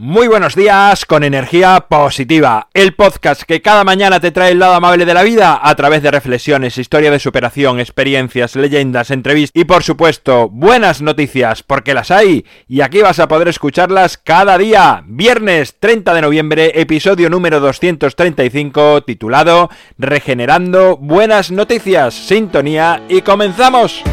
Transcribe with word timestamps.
Muy 0.00 0.28
buenos 0.28 0.54
días 0.54 1.04
con 1.04 1.24
energía 1.24 1.86
positiva, 1.88 2.68
el 2.72 2.94
podcast 2.94 3.42
que 3.42 3.60
cada 3.60 3.82
mañana 3.82 4.20
te 4.20 4.30
trae 4.30 4.52
el 4.52 4.60
lado 4.60 4.74
amable 4.74 5.04
de 5.04 5.12
la 5.12 5.24
vida 5.24 5.58
a 5.60 5.74
través 5.74 6.04
de 6.04 6.12
reflexiones, 6.12 6.78
historia 6.78 7.10
de 7.10 7.18
superación, 7.18 7.80
experiencias, 7.80 8.54
leyendas, 8.54 9.10
entrevistas 9.10 9.60
y 9.60 9.64
por 9.64 9.82
supuesto 9.82 10.50
buenas 10.50 11.02
noticias 11.02 11.64
porque 11.64 11.94
las 11.94 12.12
hay 12.12 12.46
y 12.68 12.82
aquí 12.82 13.00
vas 13.00 13.18
a 13.18 13.26
poder 13.26 13.48
escucharlas 13.48 14.18
cada 14.18 14.56
día. 14.56 15.02
Viernes 15.04 15.74
30 15.80 16.14
de 16.14 16.22
noviembre, 16.22 16.80
episodio 16.80 17.28
número 17.28 17.58
235 17.58 19.02
titulado 19.02 19.68
Regenerando 19.98 20.96
buenas 20.96 21.50
noticias, 21.50 22.14
sintonía 22.14 23.02
y 23.08 23.22
comenzamos. 23.22 24.04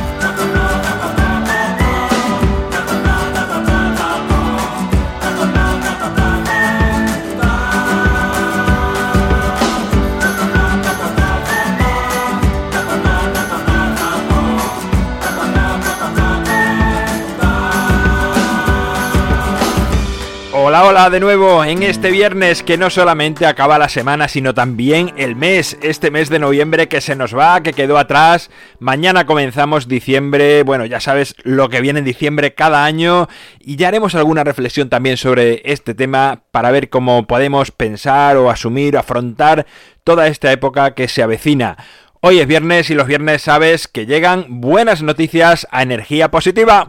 Hola, 20.57 20.85
hola 20.85 21.09
de 21.09 21.19
nuevo 21.19 21.65
en 21.65 21.83
este 21.83 22.11
viernes 22.11 22.63
que 22.63 22.77
no 22.77 22.89
solamente 22.89 23.45
acaba 23.45 23.77
la 23.77 23.89
semana, 23.89 24.29
sino 24.29 24.53
también 24.53 25.11
el 25.17 25.35
mes, 25.35 25.77
este 25.81 26.11
mes 26.11 26.29
de 26.29 26.39
noviembre 26.39 26.87
que 26.87 27.01
se 27.01 27.17
nos 27.17 27.35
va, 27.35 27.61
que 27.61 27.73
quedó 27.73 27.97
atrás. 27.97 28.49
Mañana 28.79 29.25
comenzamos 29.25 29.89
diciembre, 29.89 30.63
bueno, 30.63 30.85
ya 30.85 31.01
sabes 31.01 31.35
lo 31.43 31.67
que 31.67 31.81
viene 31.81 31.99
en 31.99 32.05
diciembre 32.05 32.53
cada 32.53 32.85
año 32.85 33.27
y 33.59 33.75
ya 33.75 33.89
haremos 33.89 34.15
alguna 34.15 34.45
reflexión 34.45 34.87
también 34.87 35.17
sobre 35.17 35.61
este 35.65 35.93
tema 35.93 36.43
para 36.51 36.71
ver 36.71 36.89
cómo 36.89 37.27
podemos 37.27 37.71
pensar 37.71 38.37
o 38.37 38.49
asumir 38.49 38.95
o 38.95 38.99
afrontar 38.99 39.65
toda 40.05 40.27
esta 40.27 40.53
época 40.53 40.93
que 40.93 41.09
se 41.09 41.21
avecina. 41.21 41.75
Hoy 42.21 42.39
es 42.39 42.47
viernes 42.47 42.89
y 42.89 42.95
los 42.95 43.07
viernes 43.07 43.41
sabes 43.41 43.89
que 43.89 44.05
llegan 44.05 44.45
buenas 44.61 45.03
noticias 45.03 45.67
a 45.69 45.83
energía 45.83 46.31
positiva. 46.31 46.87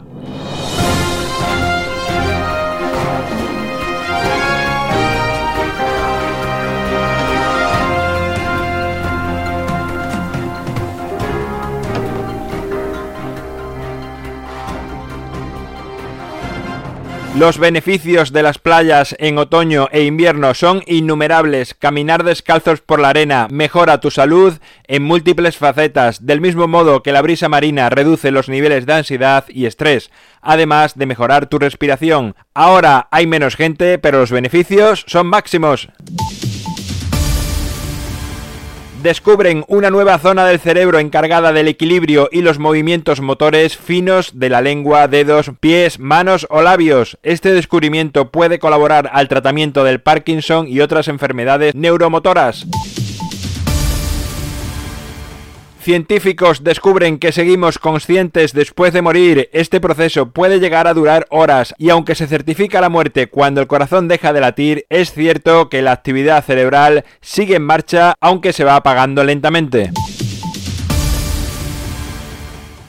Los 17.37 17.59
beneficios 17.59 18.33
de 18.33 18.41
las 18.41 18.57
playas 18.57 19.15
en 19.19 19.37
otoño 19.37 19.89
e 19.91 20.03
invierno 20.05 20.55
son 20.55 20.81
innumerables. 20.87 21.75
Caminar 21.75 22.23
descalzos 22.23 22.81
por 22.81 22.99
la 22.99 23.09
arena 23.09 23.47
mejora 23.51 23.99
tu 23.99 24.09
salud 24.09 24.57
en 24.87 25.03
múltiples 25.03 25.55
facetas, 25.55 26.25
del 26.25 26.41
mismo 26.41 26.67
modo 26.67 27.03
que 27.03 27.11
la 27.11 27.21
brisa 27.21 27.47
marina 27.47 27.91
reduce 27.91 28.31
los 28.31 28.49
niveles 28.49 28.87
de 28.87 28.93
ansiedad 28.93 29.45
y 29.49 29.67
estrés, 29.67 30.09
además 30.41 30.97
de 30.97 31.05
mejorar 31.05 31.45
tu 31.45 31.59
respiración. 31.59 32.35
Ahora 32.55 33.07
hay 33.11 33.27
menos 33.27 33.55
gente, 33.55 33.99
pero 33.99 34.17
los 34.17 34.31
beneficios 34.31 35.05
son 35.07 35.27
máximos 35.27 35.89
descubren 39.01 39.63
una 39.67 39.89
nueva 39.89 40.17
zona 40.19 40.45
del 40.45 40.59
cerebro 40.59 40.99
encargada 40.99 41.53
del 41.53 41.67
equilibrio 41.67 42.29
y 42.31 42.41
los 42.41 42.59
movimientos 42.59 43.21
motores 43.21 43.77
finos 43.77 44.31
de 44.39 44.49
la 44.49 44.61
lengua, 44.61 45.07
dedos, 45.07 45.51
pies, 45.59 45.99
manos 45.99 46.47
o 46.49 46.61
labios. 46.61 47.17
Este 47.23 47.53
descubrimiento 47.53 48.31
puede 48.31 48.59
colaborar 48.59 49.09
al 49.13 49.27
tratamiento 49.27 49.83
del 49.83 50.01
Parkinson 50.01 50.67
y 50.67 50.81
otras 50.81 51.07
enfermedades 51.07 51.75
neuromotoras. 51.75 52.65
Científicos 55.87 56.65
descubren 56.65 57.17
que 57.17 57.31
seguimos 57.31 57.79
conscientes 57.79 58.51
después 58.51 58.91
de 58.91 59.01
morir. 59.01 59.49
Este 59.53 59.79
proceso 59.79 60.31
puede 60.31 60.59
llegar 60.59 60.85
a 60.85 60.93
durar 60.93 61.27
horas 61.29 61.73
y 61.77 61.91
aunque 61.91 62.13
se 62.13 62.27
certifica 62.27 62.81
la 62.81 62.89
muerte 62.89 63.27
cuando 63.27 63.61
el 63.61 63.67
corazón 63.67 64.09
deja 64.09 64.33
de 64.33 64.41
latir, 64.41 64.85
es 64.89 65.13
cierto 65.13 65.69
que 65.69 65.81
la 65.81 65.93
actividad 65.93 66.43
cerebral 66.43 67.05
sigue 67.21 67.55
en 67.55 67.63
marcha 67.63 68.15
aunque 68.19 68.51
se 68.51 68.65
va 68.65 68.75
apagando 68.75 69.23
lentamente. 69.23 69.93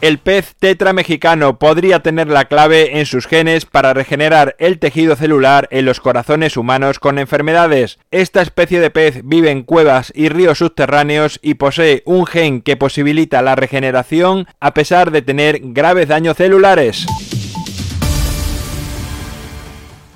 El 0.00 0.18
pez 0.18 0.54
tetra 0.56 0.92
mexicano 0.92 1.58
podría 1.58 2.04
tener 2.04 2.28
la 2.28 2.44
clave 2.44 3.00
en 3.00 3.06
sus 3.06 3.26
genes 3.26 3.66
para 3.66 3.94
regenerar 3.94 4.54
el 4.60 4.78
tejido 4.78 5.16
celular 5.16 5.66
en 5.72 5.86
los 5.86 5.98
corazones 5.98 6.56
humanos 6.56 7.00
con 7.00 7.18
enfermedades. 7.18 7.98
Esta 8.12 8.40
especie 8.40 8.78
de 8.78 8.90
pez 8.90 9.22
vive 9.24 9.50
en 9.50 9.64
cuevas 9.64 10.12
y 10.14 10.28
ríos 10.28 10.58
subterráneos 10.58 11.40
y 11.42 11.54
posee 11.54 12.04
un 12.06 12.26
gen 12.26 12.62
que 12.62 12.76
posibilita 12.76 13.42
la 13.42 13.56
regeneración 13.56 14.46
a 14.60 14.72
pesar 14.72 15.10
de 15.10 15.22
tener 15.22 15.58
graves 15.62 16.06
daños 16.06 16.36
celulares. 16.36 17.04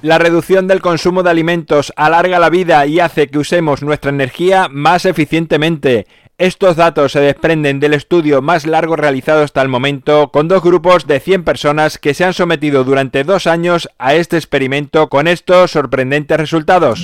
La 0.01 0.19
reducción 0.19 0.69
del 0.69 0.81
consumo 0.81 1.25
de 1.25 1.31
alimentos 1.31 1.93
alarga 1.97 2.39
la 2.39 2.51
vida 2.51 2.87
y 2.87 3.01
hace 3.01 3.27
que 3.27 3.39
usemos 3.39 3.83
nuestra 3.83 4.11
energía 4.11 4.69
más 4.69 5.07
eficientemente. 5.07 6.07
Estos 6.43 6.75
datos 6.75 7.13
se 7.13 7.21
desprenden 7.21 7.79
del 7.79 7.95
estudio 7.95 8.43
más 8.43 8.67
largo 8.67 8.97
realizado 8.97 9.45
hasta 9.45 9.63
el 9.63 9.69
momento, 9.69 10.33
con 10.33 10.49
dos 10.49 10.61
grupos 10.61 11.07
de 11.07 11.21
100 11.21 11.45
personas 11.45 11.99
que 11.99 12.15
se 12.15 12.25
han 12.25 12.35
sometido 12.35 12.83
durante 12.83 13.23
dos 13.23 13.47
años 13.47 13.89
a 13.97 14.15
este 14.15 14.39
experimento 14.39 15.09
con 15.09 15.29
estos 15.29 15.71
sorprendentes 15.71 16.39
resultados. 16.39 17.01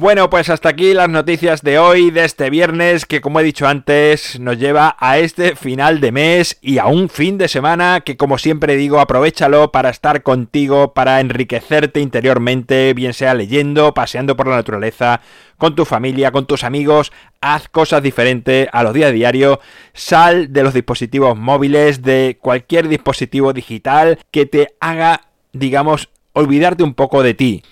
Bueno, 0.00 0.30
pues 0.30 0.48
hasta 0.48 0.70
aquí 0.70 0.94
las 0.94 1.10
noticias 1.10 1.60
de 1.60 1.78
hoy, 1.78 2.10
de 2.10 2.24
este 2.24 2.48
viernes, 2.48 3.04
que 3.04 3.20
como 3.20 3.38
he 3.38 3.42
dicho 3.42 3.68
antes, 3.68 4.40
nos 4.40 4.56
lleva 4.56 4.96
a 4.98 5.18
este 5.18 5.56
final 5.56 6.00
de 6.00 6.10
mes 6.10 6.56
y 6.62 6.78
a 6.78 6.86
un 6.86 7.10
fin 7.10 7.36
de 7.36 7.48
semana 7.48 8.00
que 8.00 8.16
como 8.16 8.38
siempre 8.38 8.76
digo, 8.76 8.98
aprovechalo 8.98 9.72
para 9.72 9.90
estar 9.90 10.22
contigo, 10.22 10.94
para 10.94 11.20
enriquecerte 11.20 12.00
interiormente, 12.00 12.94
bien 12.94 13.12
sea 13.12 13.34
leyendo, 13.34 13.92
paseando 13.92 14.36
por 14.36 14.48
la 14.48 14.56
naturaleza, 14.56 15.20
con 15.58 15.74
tu 15.74 15.84
familia, 15.84 16.32
con 16.32 16.46
tus 16.46 16.64
amigos, 16.64 17.12
haz 17.42 17.68
cosas 17.68 18.02
diferentes 18.02 18.68
a 18.72 18.82
los 18.82 18.94
días 18.94 19.12
diario, 19.12 19.60
sal 19.92 20.50
de 20.50 20.62
los 20.62 20.72
dispositivos 20.72 21.36
móviles, 21.36 22.00
de 22.00 22.38
cualquier 22.40 22.88
dispositivo 22.88 23.52
digital 23.52 24.18
que 24.30 24.46
te 24.46 24.68
haga, 24.80 25.28
digamos, 25.52 26.08
olvidarte 26.32 26.84
un 26.84 26.94
poco 26.94 27.22
de 27.22 27.34
ti. 27.34 27.62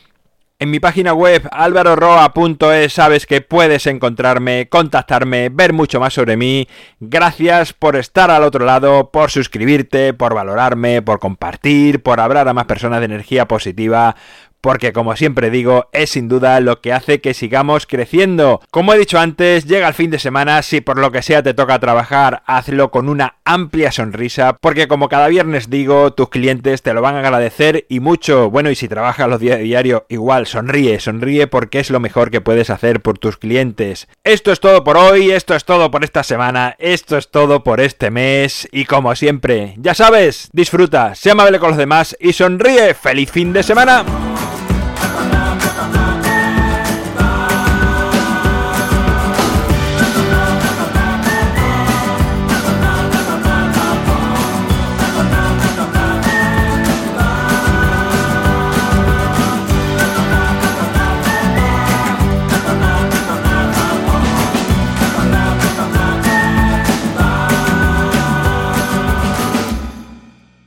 En 0.60 0.72
mi 0.72 0.80
página 0.80 1.12
web 1.12 1.48
alvaroroa.es 1.52 2.92
sabes 2.92 3.26
que 3.26 3.40
puedes 3.40 3.86
encontrarme, 3.86 4.68
contactarme, 4.68 5.50
ver 5.50 5.72
mucho 5.72 6.00
más 6.00 6.14
sobre 6.14 6.36
mí. 6.36 6.66
Gracias 6.98 7.72
por 7.72 7.94
estar 7.94 8.32
al 8.32 8.42
otro 8.42 8.64
lado, 8.64 9.12
por 9.12 9.30
suscribirte, 9.30 10.14
por 10.14 10.34
valorarme, 10.34 11.00
por 11.00 11.20
compartir, 11.20 12.02
por 12.02 12.18
hablar 12.18 12.48
a 12.48 12.54
más 12.54 12.64
personas 12.64 12.98
de 12.98 13.04
energía 13.04 13.46
positiva, 13.46 14.16
porque 14.60 14.92
como 14.92 15.16
siempre 15.16 15.50
digo, 15.50 15.88
es 15.92 16.10
sin 16.10 16.28
duda 16.28 16.60
lo 16.60 16.80
que 16.80 16.92
hace 16.92 17.20
que 17.20 17.34
sigamos 17.34 17.86
creciendo. 17.86 18.60
Como 18.70 18.92
he 18.92 18.98
dicho 18.98 19.18
antes, 19.18 19.66
llega 19.66 19.88
el 19.88 19.94
fin 19.94 20.10
de 20.10 20.18
semana, 20.18 20.62
si 20.62 20.80
por 20.80 20.98
lo 20.98 21.12
que 21.12 21.22
sea 21.22 21.42
te 21.42 21.54
toca 21.54 21.78
trabajar, 21.78 22.42
hazlo 22.46 22.90
con 22.90 23.08
una 23.08 23.36
amplia 23.44 23.92
sonrisa, 23.92 24.56
porque 24.60 24.88
como 24.88 25.08
cada 25.08 25.28
viernes 25.28 25.70
digo, 25.70 26.12
tus 26.12 26.28
clientes 26.28 26.82
te 26.82 26.92
lo 26.92 27.02
van 27.02 27.16
a 27.16 27.20
agradecer 27.20 27.86
y 27.88 28.00
mucho. 28.00 28.50
Bueno, 28.50 28.70
y 28.70 28.74
si 28.74 28.88
trabajas 28.88 29.28
los 29.28 29.40
días 29.40 29.58
de 29.58 29.64
diario, 29.64 30.06
igual, 30.08 30.46
sonríe, 30.46 31.00
sonríe 31.00 31.46
porque 31.46 31.80
es 31.80 31.90
lo 31.90 32.00
mejor 32.00 32.30
que 32.30 32.40
puedes 32.40 32.70
hacer 32.70 33.00
por 33.00 33.18
tus 33.18 33.36
clientes. 33.36 34.08
Esto 34.24 34.52
es 34.52 34.60
todo 34.60 34.84
por 34.84 34.96
hoy, 34.96 35.30
esto 35.30 35.54
es 35.54 35.64
todo 35.64 35.90
por 35.90 36.04
esta 36.04 36.22
semana, 36.22 36.76
esto 36.78 37.16
es 37.16 37.30
todo 37.30 37.62
por 37.62 37.80
este 37.80 38.10
mes 38.10 38.68
y 38.72 38.84
como 38.84 39.14
siempre, 39.14 39.74
ya 39.78 39.94
sabes, 39.94 40.48
disfruta, 40.52 41.14
sea 41.14 41.32
amable 41.32 41.58
con 41.58 41.70
los 41.70 41.78
demás 41.78 42.16
y 42.20 42.32
sonríe. 42.32 42.94
¡Feliz 42.94 43.30
fin 43.30 43.52
de 43.52 43.62
semana! 43.62 44.27